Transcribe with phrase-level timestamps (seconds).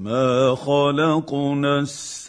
[0.00, 2.24] ما خلقنا السماوات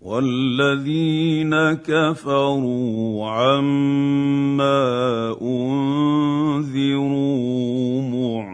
[0.00, 4.80] والذين كفروا عما
[5.42, 7.02] أنذروا
[8.02, 8.49] معرضون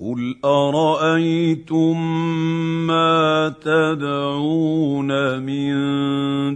[0.00, 1.96] قل ارايتم
[2.86, 5.74] ما تدعون من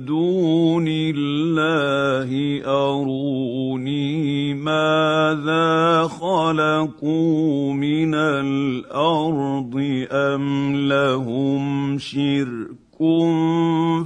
[0.04, 12.82] دون الله اروني ماذا خلقوا من الأرض ام لهم شرك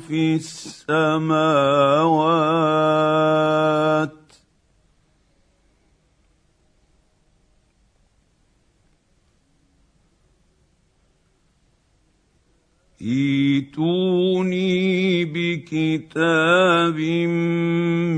[0.08, 1.36] في السماوات
[13.06, 14.74] ايتوني
[15.24, 16.98] بكتاب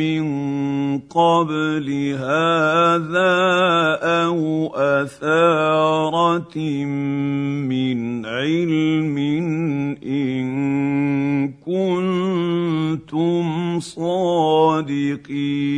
[0.00, 0.24] من
[0.98, 3.36] قبل هذا
[4.24, 6.58] أو أثارة
[7.68, 9.16] من علم
[10.06, 10.48] إن
[11.66, 13.46] كنتم
[13.80, 15.77] صادقين.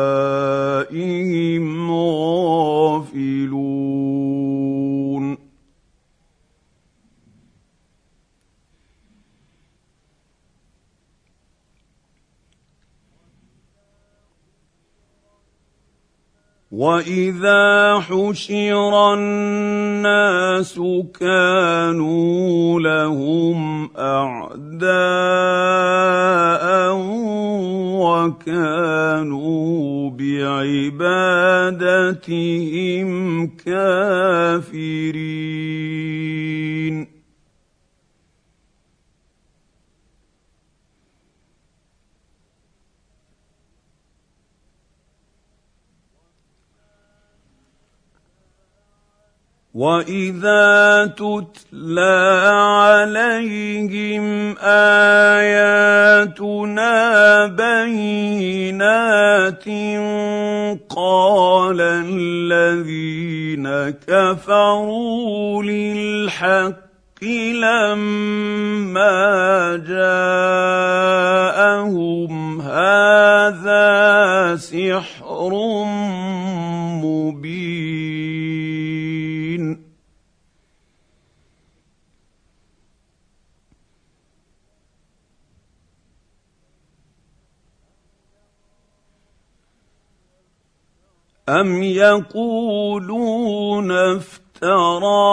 [16.81, 20.81] واذا حشر الناس
[21.19, 24.81] كانوا لهم اعداء
[28.01, 29.61] وكانوا
[30.09, 31.07] بعبادتهم
[33.47, 35.30] كافرين
[49.81, 52.21] واذا تتلى
[52.77, 54.25] عليهم
[54.61, 55.85] اياتنا
[57.45, 58.45] بينات
[60.89, 63.65] قال الذين
[64.07, 69.17] كفروا للحق لما
[69.87, 71.51] جاءهم
[72.61, 75.51] هذا سحر
[77.01, 78.31] مبين
[91.49, 93.31] أم يقولون
[93.91, 95.31] افتراه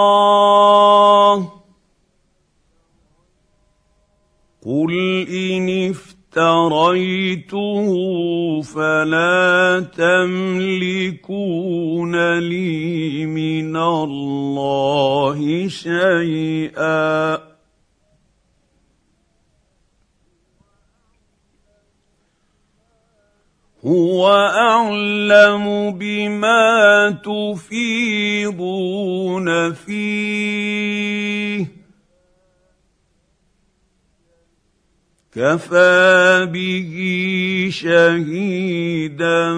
[4.67, 4.93] قل
[5.29, 7.49] إن افتريته
[8.63, 11.59] فلا تملكون
[12.39, 17.38] لي من الله شيئا
[23.89, 28.69] هو اعلم بما تفيضون
[29.73, 31.67] فيه
[35.33, 36.95] كفى به
[37.73, 39.55] شهيدا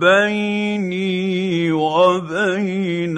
[0.00, 3.14] بيني وبينكم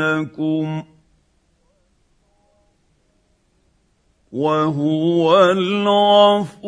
[4.32, 6.66] وهو الغفور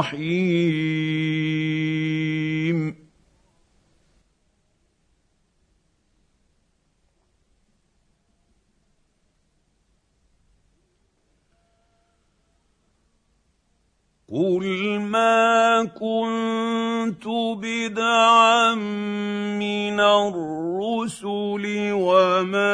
[0.00, 1.09] الرحيم
[14.32, 17.26] قل ما كنت
[17.58, 18.74] بدعا
[19.58, 22.72] من الرسل وما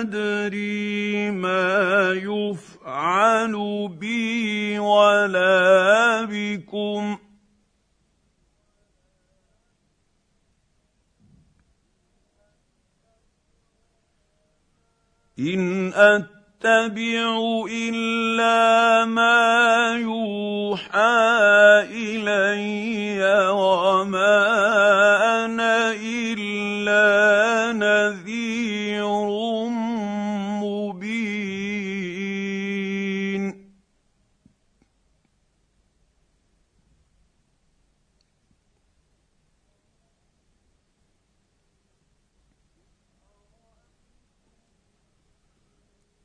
[0.00, 3.54] ادري ما يفعل
[3.88, 7.18] بي ولا بكم
[15.38, 20.90] ان أت اتبع إلا ما يوحى
[21.90, 24.34] إلي وما
[25.44, 27.37] أنا إلا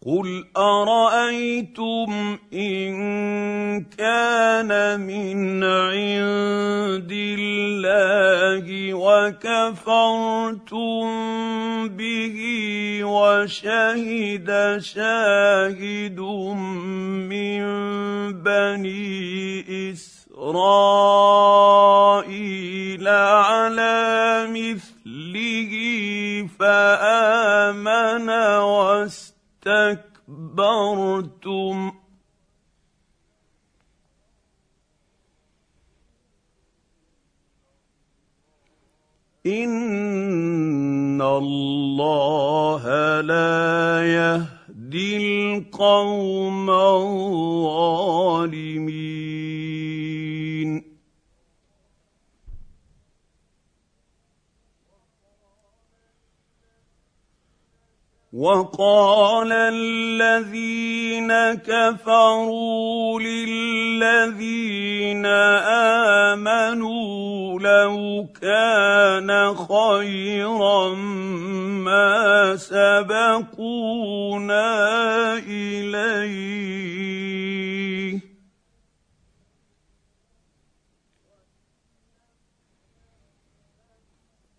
[0.06, 2.94] قل ارايتم ان
[3.98, 9.88] كان من عند الله وكفرتم
[11.88, 12.38] به
[13.04, 17.64] وشهد شاهد من
[18.44, 20.68] بني اسرائيل
[23.08, 24.83] على مثله
[30.64, 31.92] اسْتَكْبَرْتُمْ
[39.46, 42.84] إِنَّ اللَّهَ
[43.22, 48.24] لَا يَهْدِي الْقَوْمَ الظَّالِمِينَ.
[58.34, 65.26] وقال الذين كفروا للذين
[66.34, 70.96] آمنوا لو كان خيرا
[71.86, 74.66] ما سبقونا
[75.38, 76.74] إليه.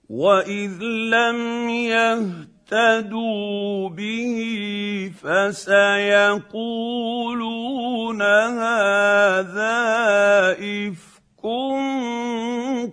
[0.09, 6.63] وإذ لم يهتدوا اهتدوا به فسيقولون
[8.23, 9.77] هذا
[10.59, 11.45] افك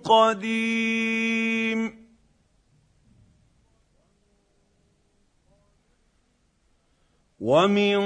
[0.03, 2.01] قديم.
[7.41, 7.99] ومن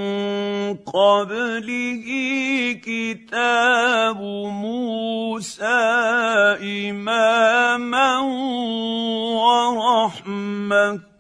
[0.76, 2.06] قبله
[2.84, 4.22] كتاب
[4.52, 5.66] موسى
[6.64, 8.20] إماما
[9.36, 11.15] ورحمة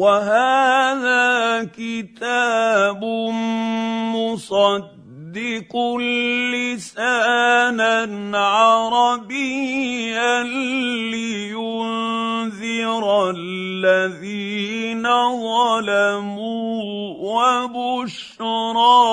[0.00, 3.04] وهذا كتاب
[4.16, 5.72] مصدق
[6.56, 10.32] لسانا عربيا
[11.12, 15.04] لينذر الذين
[15.44, 16.80] ظلموا
[17.36, 19.04] وبشرى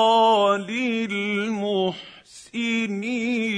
[0.68, 3.57] للمحسنين.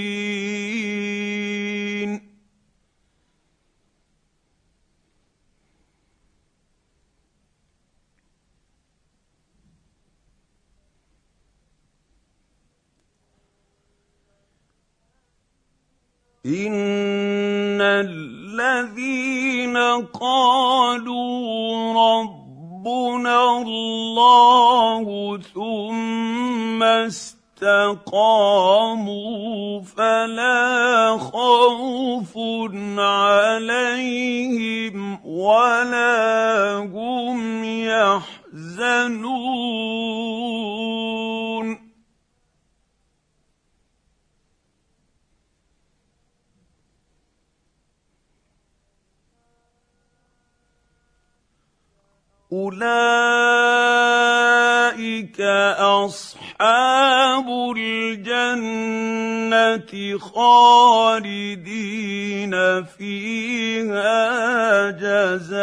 [16.51, 19.77] ان الذين
[20.21, 21.31] قالوا
[21.93, 26.83] ربنا الله ثم
[27.63, 28.11] استقاموا
[29.81, 32.39] فلا خوف
[32.99, 34.07] عليهم
[35.27, 39.31] ولا هم يحزنون
[52.53, 52.91] اولئك
[55.79, 58.99] اصحاب الجنه
[60.19, 61.65] خالدين
[62.85, 64.21] فيها
[64.91, 65.61] جزاء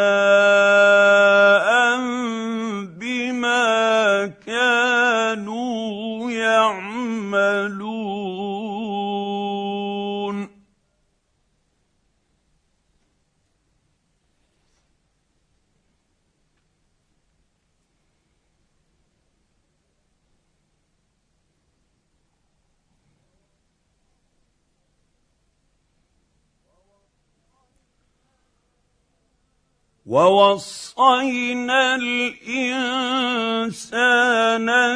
[30.08, 33.08] ووصينا الإنسان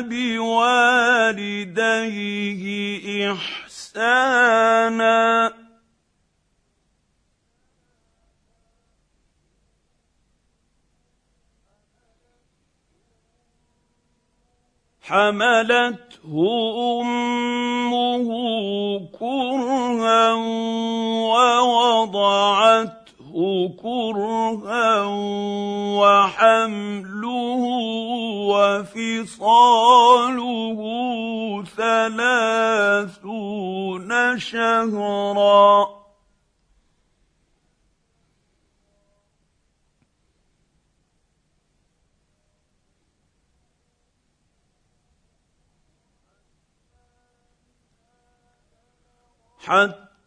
[0.10, 1.02] بوالديه
[3.34, 4.42] إحسانا.
[15.02, 16.34] حملته
[17.02, 18.30] أمه
[19.20, 20.34] كرها
[21.34, 23.01] ووضعته
[23.82, 25.06] كرها
[26.02, 27.64] وحمله
[28.52, 29.62] وفصاله
[31.78, 33.32] ثلاثون
[34.40, 36.02] شهرا.
[49.72, 50.11] حتى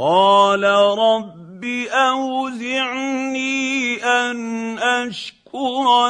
[0.00, 0.64] قال
[0.98, 3.24] رب أوزعني
[4.04, 5.37] أن اشكر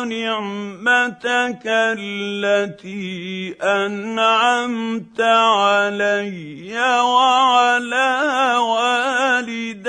[0.05, 9.89] نعمتك التي أنعمت علي وعلى والدي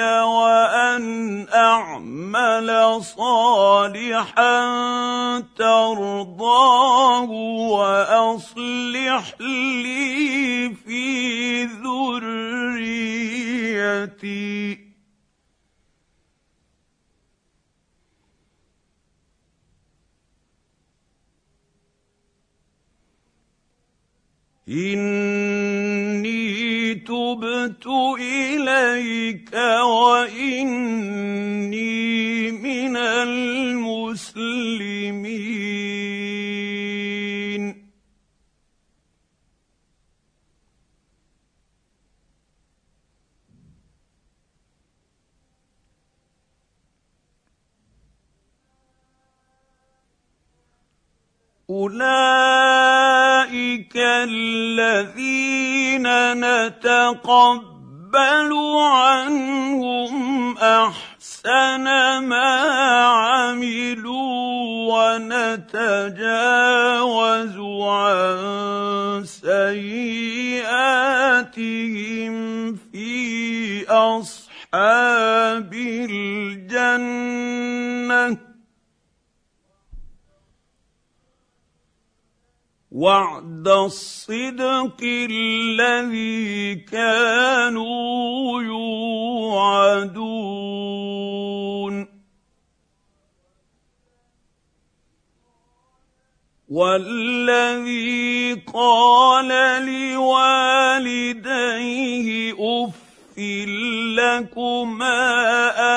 [0.00, 4.58] وأن أعمل صالحا
[5.58, 7.30] ترضاه
[7.70, 12.88] وأصلح لي في ذريتي.
[24.70, 26.28] إني
[26.94, 27.86] تبت
[28.20, 30.90] إليك وإني
[32.50, 33.78] من المسلمين.
[51.70, 51.92] اولئك
[54.32, 55.28] الذين
[56.40, 57.68] نتقبل
[58.80, 60.14] عنهم
[60.58, 61.84] احسن
[62.24, 62.60] ما
[63.04, 64.28] عملوا
[65.28, 66.36] ونتجاوز
[67.84, 70.38] عن سيئاتهم
[72.92, 77.37] في اصحاب الجنه
[82.98, 90.38] وعد الصدق الذي كانوا يوعدون
[96.68, 99.48] والذي قال
[99.86, 101.28] لوالديه
[102.58, 103.07] اف
[104.18, 105.20] لكما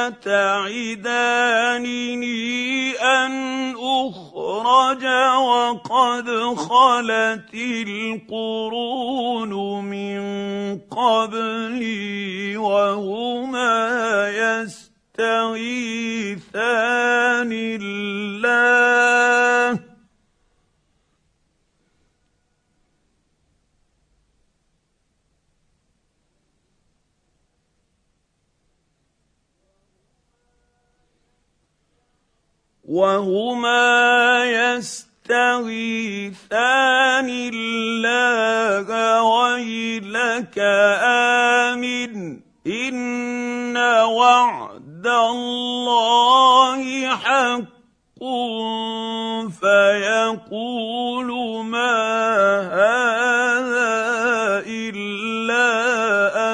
[0.08, 1.82] اتعدانني
[2.92, 3.32] ان
[3.76, 5.06] اخرج
[5.38, 7.54] وقد خلت
[7.88, 9.52] القرون
[9.86, 10.22] من
[10.92, 14.01] قبلي وهما
[32.92, 35.64] وهما يستغيثان
[37.54, 38.88] الله
[39.24, 40.58] ويلك
[41.72, 42.40] آمن.
[42.68, 47.64] إن وعد الله حق
[49.50, 51.30] فيقول
[51.66, 51.98] ما
[52.62, 53.98] هذا
[54.68, 55.70] إلا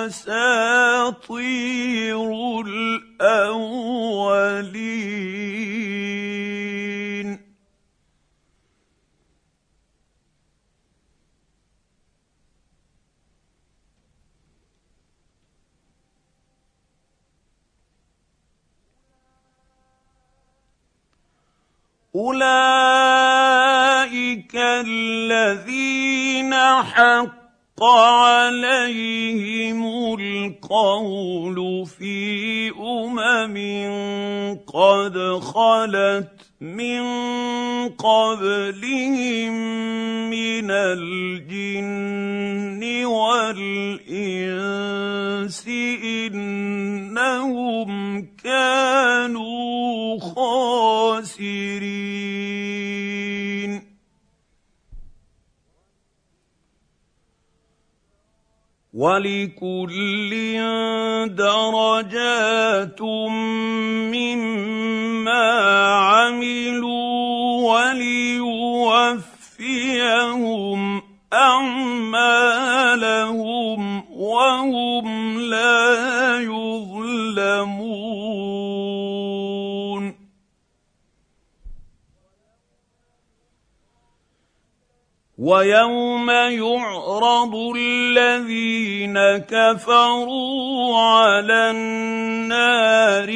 [0.05, 1.37] أساطير
[2.67, 4.27] الأولين.
[22.17, 22.45] اولئك
[24.55, 29.85] الذين حق عليهم
[30.19, 33.57] القول في امم
[34.67, 36.31] قد خلت
[36.61, 37.01] من
[37.89, 39.53] قبلهم
[40.29, 42.25] من الجن
[43.05, 44.07] والانس
[46.25, 49.66] انهم كانوا
[50.19, 51.97] خاسرين.
[58.93, 60.31] ولكل
[61.35, 63.01] درجات
[64.11, 65.45] مما
[65.93, 66.97] عملوا
[67.73, 69.21] وليوفيهم
[71.33, 72.46] أعمالهم.
[85.47, 93.29] ويوم يعرض الذين كفروا على النار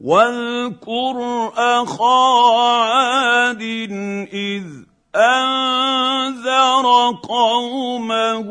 [0.00, 3.62] واذكر أخا عاد
[4.32, 4.64] إذ
[5.16, 6.86] أنذر
[7.22, 8.50] قومه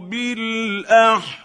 [0.00, 1.40] بالأحقاف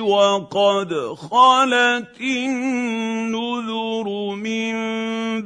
[0.00, 0.94] وقد
[1.30, 4.72] خلت النذر من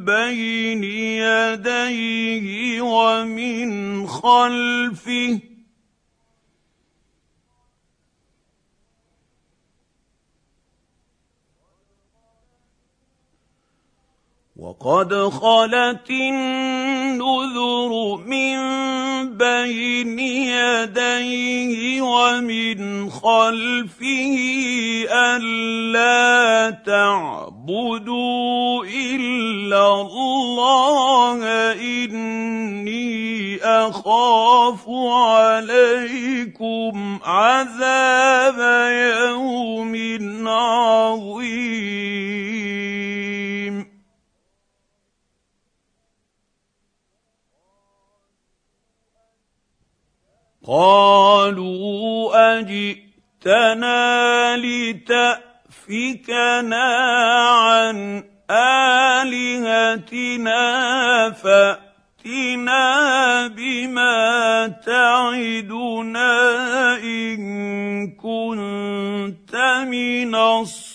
[0.05, 5.54] بين يديه ومن خلفه
[14.55, 17.91] وقد خلت النذر
[18.27, 18.59] من
[19.35, 24.37] بين يديه ومن خلفه
[25.11, 38.59] ألا تعبدوا إلا الله إني أخاف عليكم عذاب
[39.19, 39.95] يوم
[40.49, 42.25] عظيم.
[50.67, 56.07] قالوا أجئتنا لتأفكنا
[57.49, 58.25] عن
[59.21, 60.61] آلهتنا
[61.31, 62.87] فأتنا
[63.47, 66.33] بما تعدنا
[66.97, 69.57] إن كنت
[69.89, 70.95] من الصادقين.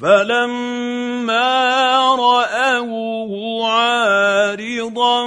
[0.00, 1.56] فلما
[2.14, 5.26] راوه عارضا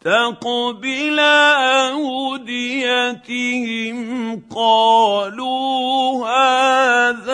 [0.00, 1.18] مستقبل
[2.40, 3.98] اوديتهم
[4.54, 7.29] قالوا هذا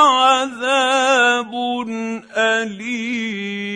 [0.00, 1.52] عذاب
[2.36, 3.72] اليم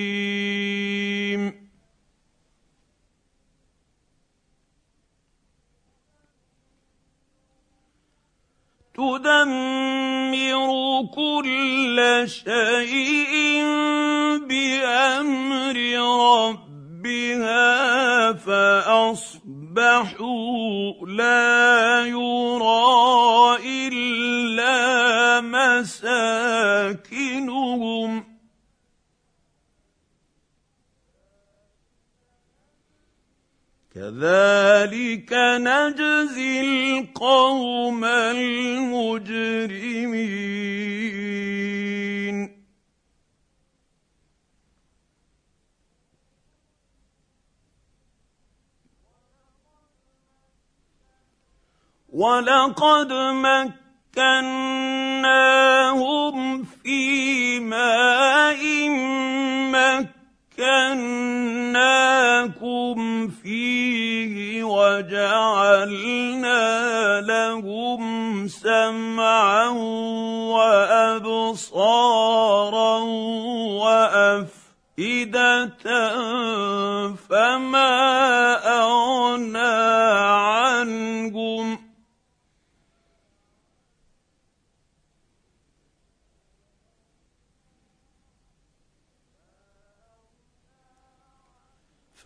[8.97, 10.71] تدمر
[11.15, 13.65] كل شيء
[14.49, 15.77] بأمر
[16.37, 17.67] ربها
[18.33, 19.37] فأصبحوا
[21.07, 21.76] لا
[34.17, 39.17] كذلك نجزي القوم المجرمين
[52.13, 53.13] ولقد
[54.17, 55.05] مكناهم
[56.65, 58.57] في ماء
[60.59, 62.09] مكناكم
[63.29, 66.61] فيه وجعلنا
[67.21, 69.69] لهم سمعا
[71.29, 71.79] وأبصارا
[74.97, 75.66] وأفئدة
[77.29, 77.92] فما
[78.81, 79.77] أغنى
[80.29, 81.87] عنهم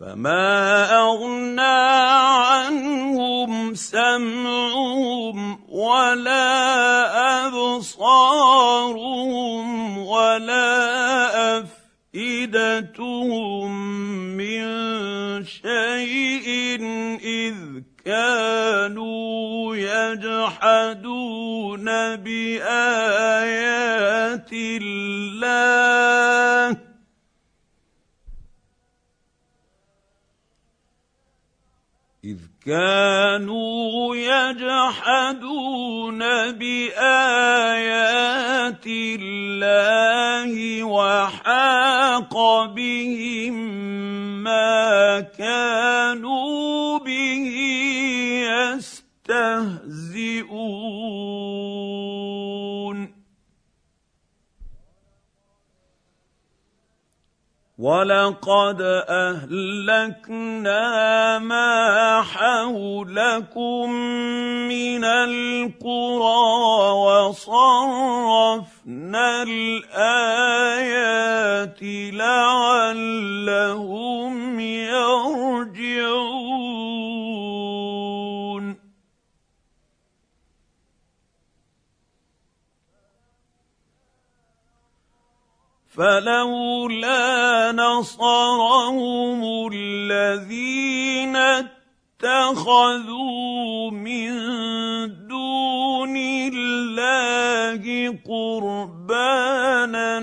[0.01, 1.61] فما اغنى
[2.41, 8.87] عنهم سمعهم ولا ابصارهم
[9.97, 11.59] ولا
[12.13, 13.71] افئدتهم
[14.37, 14.65] من
[15.45, 16.81] شيء
[17.21, 17.55] اذ
[18.05, 21.05] كانوا يجحدون
[22.15, 23.29] بايات
[24.53, 25.61] الله
[32.23, 36.19] اذ كانوا يجحدون
[36.51, 37.95] بآيات
[38.87, 43.53] الله وحاق بهم
[44.43, 46.30] ما كانوا
[57.81, 60.79] ولقد اهلكنا
[61.39, 63.91] ما حولكم
[64.69, 66.41] من القرى
[67.25, 68.03] وصرفنا
[69.43, 70.19] الايات
[72.13, 73.49] لعلهم
[74.59, 76.21] يرجعون
[86.01, 89.41] فلولا نصرهم
[89.73, 91.35] الذين
[92.23, 94.31] اتخذوا من
[95.27, 97.83] دون الله
[98.25, 100.17] قربانا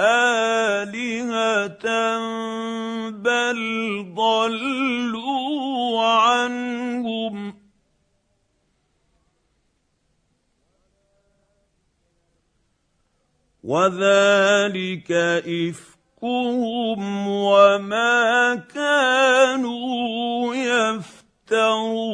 [0.00, 1.86] آلهة
[3.10, 3.60] بل
[4.16, 4.79] ضلوا
[13.70, 15.12] وذلك
[15.46, 22.10] إفكهم وما كانوا يفترون.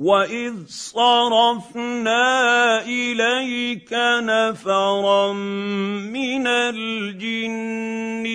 [0.00, 2.24] واذ صرفنا
[2.88, 3.92] اليك
[4.24, 8.26] نفرا من الجن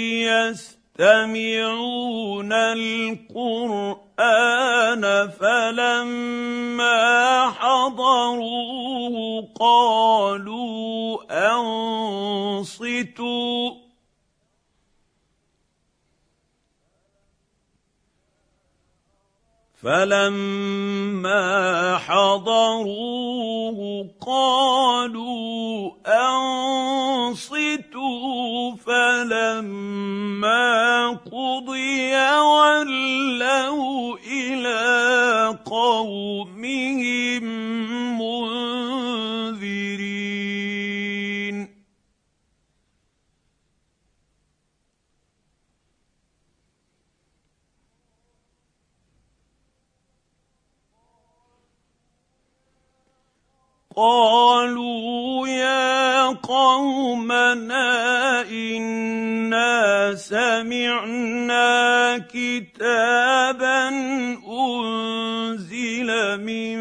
[1.02, 3.82] يستمعون القران
[5.42, 7.02] فلما
[7.50, 11.18] حضروه قالوا
[12.62, 13.85] انصتوا
[19.84, 21.44] فلما
[21.98, 23.80] حضروه
[24.26, 25.92] قالوا
[27.26, 30.66] انصتوا فلما
[31.10, 34.80] قضي ولوا إلى
[35.66, 37.46] قومهم
[53.96, 57.88] قالوا يا قومنا
[58.52, 63.90] إنا سمعنا كتابا
[64.44, 66.10] أنزل
[66.44, 66.78] من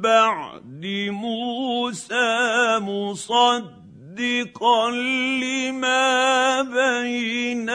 [0.00, 7.68] بعد موسى مصدقا لما بين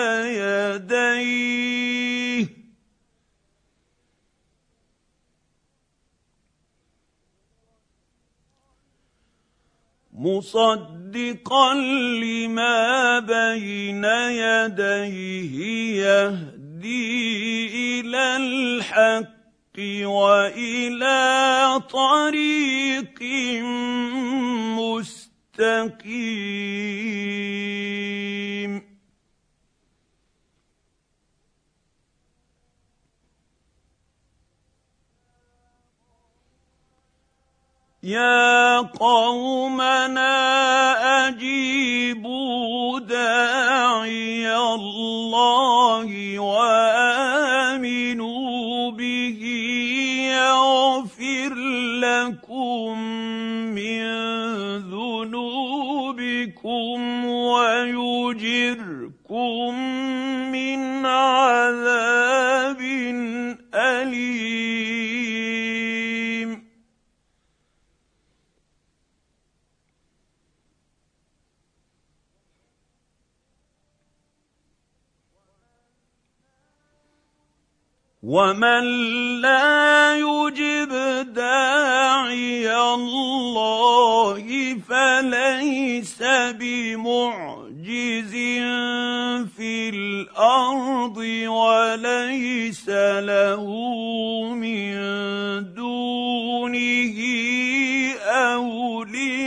[0.43, 1.96] يديه.
[10.17, 11.73] مصدقا
[12.23, 14.03] لما بين
[14.33, 15.53] يديه
[16.01, 17.67] يهدي
[17.99, 19.37] إلى الحق
[20.03, 23.21] وإلى طريق
[24.77, 26.07] مستقيم.
[38.07, 40.37] يا قومنا
[41.27, 47.91] أجيبوا داعي الله وآمنوا
[48.91, 49.41] به
[50.31, 51.53] يغفر
[51.99, 52.99] لكم
[53.75, 54.07] من
[54.87, 56.15] ذنوبكم
[57.25, 58.97] ويجركم
[78.27, 78.83] ومن
[79.41, 80.91] لا يجب
[81.33, 84.43] داعي الله
[84.89, 86.23] فليس
[86.59, 88.31] بمعجز
[89.55, 92.89] في الأرض وليس
[93.23, 93.63] له
[94.53, 94.93] من
[95.73, 97.17] دونه
[98.27, 99.37] اولياء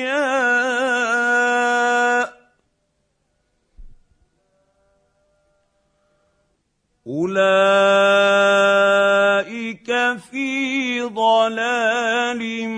[7.06, 8.69] اولئك
[10.16, 12.68] في ضلال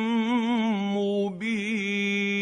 [0.96, 2.32] مبين.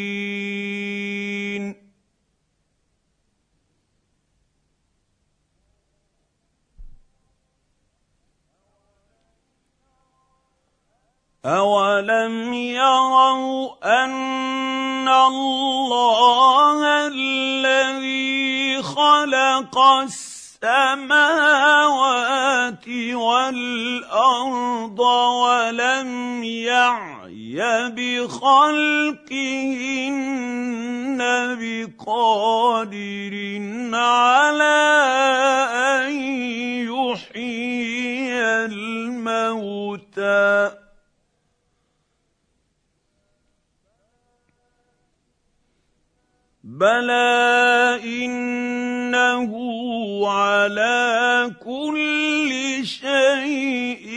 [11.44, 19.78] اولم يروا ان الله الذي خلق
[20.62, 21.68] السماوات
[23.14, 27.56] والأرض ولم يعي
[27.96, 29.20] بخلقهن
[31.60, 33.34] بقادر
[33.94, 34.80] على
[35.72, 36.12] أن
[36.92, 40.00] يحيي الموتى.
[46.80, 49.52] بلى انه
[50.28, 52.50] على كل
[52.84, 54.08] شيء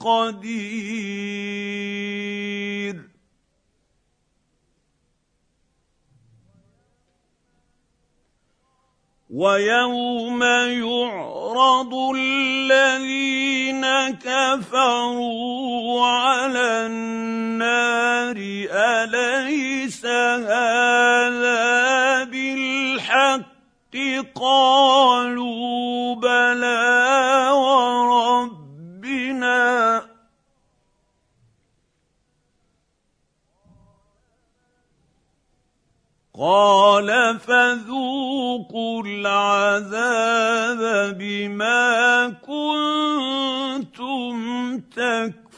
[0.00, 1.08] قدير
[9.30, 18.36] ويوم يعرض الذين كفروا على النار
[18.70, 19.67] اليس
[20.06, 21.58] هذا
[22.24, 23.58] بالحق.
[24.34, 28.78] قالوا بلى وربنا.
[36.38, 40.80] قال فذوقوا العذاب
[41.18, 43.18] بما كنتم
[44.78, 45.48] تكفرون.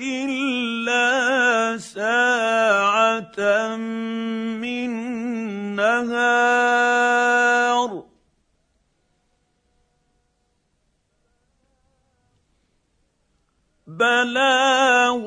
[0.00, 3.76] إلا ساعة
[4.56, 4.90] من
[5.76, 6.88] نهار.
[13.98, 15.24] بلاغ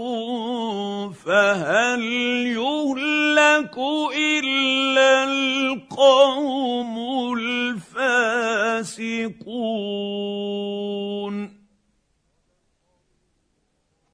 [1.11, 2.01] فهل
[2.47, 3.77] يهلك
[4.15, 6.95] إلا القوم
[7.37, 8.31] الفاسقون